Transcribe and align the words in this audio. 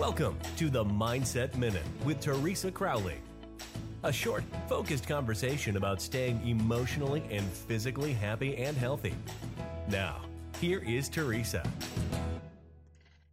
Welcome 0.00 0.38
to 0.56 0.70
the 0.70 0.82
Mindset 0.82 1.54
Minute 1.56 1.84
with 2.06 2.20
Teresa 2.20 2.70
Crowley. 2.70 3.18
A 4.02 4.10
short, 4.10 4.42
focused 4.66 5.06
conversation 5.06 5.76
about 5.76 6.00
staying 6.00 6.40
emotionally 6.48 7.22
and 7.30 7.44
physically 7.44 8.14
happy 8.14 8.56
and 8.56 8.74
healthy. 8.78 9.14
Now, 9.88 10.22
here 10.58 10.78
is 10.78 11.10
Teresa. 11.10 11.62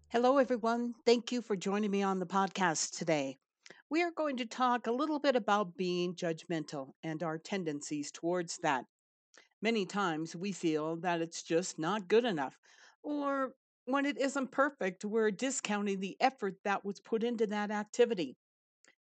Hello, 0.09 0.39
everyone. 0.39 0.93
Thank 1.05 1.31
you 1.31 1.41
for 1.41 1.55
joining 1.55 1.89
me 1.89 2.03
on 2.03 2.19
the 2.19 2.25
podcast 2.25 2.97
today. 2.97 3.37
We 3.89 4.03
are 4.03 4.11
going 4.11 4.35
to 4.35 4.45
talk 4.45 4.87
a 4.87 4.91
little 4.91 5.19
bit 5.19 5.37
about 5.37 5.77
being 5.77 6.15
judgmental 6.15 6.89
and 7.01 7.23
our 7.23 7.37
tendencies 7.37 8.11
towards 8.11 8.57
that. 8.57 8.83
Many 9.61 9.85
times 9.85 10.35
we 10.35 10.51
feel 10.51 10.97
that 10.97 11.21
it's 11.21 11.43
just 11.43 11.79
not 11.79 12.09
good 12.09 12.25
enough, 12.25 12.57
or 13.03 13.53
when 13.87 14.05
it 14.05 14.17
isn't 14.17 14.51
perfect, 14.51 15.05
we're 15.05 15.31
discounting 15.31 16.01
the 16.01 16.17
effort 16.19 16.57
that 16.65 16.83
was 16.83 16.99
put 16.99 17.23
into 17.23 17.47
that 17.47 17.71
activity. 17.71 18.35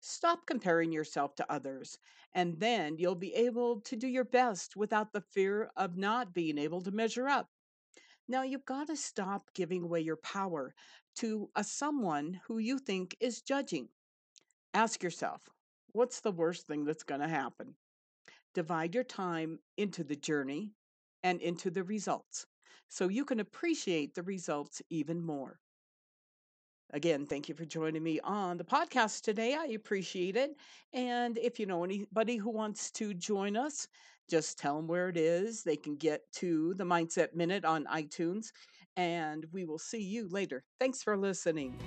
Stop 0.00 0.46
comparing 0.46 0.92
yourself 0.92 1.34
to 1.34 1.50
others, 1.50 1.98
and 2.34 2.60
then 2.60 2.98
you'll 2.98 3.14
be 3.14 3.34
able 3.34 3.80
to 3.80 3.96
do 3.96 4.06
your 4.06 4.24
best 4.24 4.76
without 4.76 5.10
the 5.12 5.22
fear 5.22 5.70
of 5.78 5.96
not 5.96 6.34
being 6.34 6.58
able 6.58 6.82
to 6.82 6.90
measure 6.90 7.26
up. 7.26 7.48
Now, 8.28 8.42
you've 8.42 8.66
got 8.66 8.88
to 8.88 8.96
stop 8.96 9.50
giving 9.54 9.82
away 9.82 10.00
your 10.00 10.18
power 10.18 10.74
to 11.16 11.48
a 11.56 11.64
someone 11.64 12.40
who 12.46 12.58
you 12.58 12.78
think 12.78 13.16
is 13.20 13.40
judging. 13.40 13.88
Ask 14.74 15.02
yourself, 15.02 15.40
what's 15.92 16.20
the 16.20 16.32
worst 16.32 16.66
thing 16.66 16.84
that's 16.84 17.04
going 17.04 17.22
to 17.22 17.28
happen? 17.28 17.74
Divide 18.52 18.94
your 18.94 19.04
time 19.04 19.60
into 19.78 20.04
the 20.04 20.16
journey 20.16 20.72
and 21.22 21.40
into 21.40 21.70
the 21.70 21.84
results 21.84 22.46
so 22.88 23.08
you 23.08 23.24
can 23.24 23.40
appreciate 23.40 24.14
the 24.14 24.22
results 24.22 24.82
even 24.90 25.24
more. 25.24 25.58
Again, 26.92 27.26
thank 27.26 27.48
you 27.48 27.54
for 27.54 27.64
joining 27.64 28.02
me 28.02 28.20
on 28.20 28.56
the 28.56 28.64
podcast 28.64 29.22
today. 29.22 29.56
I 29.58 29.72
appreciate 29.74 30.36
it. 30.36 30.56
And 30.92 31.38
if 31.38 31.58
you 31.58 31.66
know 31.66 31.82
anybody 31.82 32.36
who 32.36 32.50
wants 32.50 32.90
to 32.92 33.14
join 33.14 33.56
us, 33.56 33.88
just 34.30 34.58
tell 34.58 34.76
them 34.76 34.86
where 34.86 35.08
it 35.08 35.16
is. 35.16 35.62
They 35.62 35.76
can 35.76 35.96
get 35.96 36.20
to 36.34 36.74
the 36.74 36.84
Mindset 36.84 37.34
Minute 37.34 37.64
on 37.64 37.84
iTunes, 37.86 38.52
and 38.96 39.44
we 39.52 39.64
will 39.64 39.78
see 39.78 40.02
you 40.02 40.28
later. 40.28 40.62
Thanks 40.78 41.02
for 41.02 41.16
listening. 41.16 41.78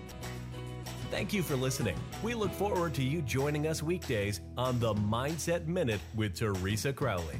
Thank 1.10 1.32
you 1.32 1.42
for 1.42 1.56
listening. 1.56 1.96
We 2.22 2.34
look 2.34 2.52
forward 2.52 2.94
to 2.96 3.04
you 3.04 3.22
joining 3.22 3.68
us 3.68 3.82
weekdays 3.82 4.42
on 4.58 4.78
the 4.80 4.94
Mindset 4.94 5.68
Minute 5.68 6.02
with 6.16 6.36
Teresa 6.36 6.92
Crowley. 6.92 7.40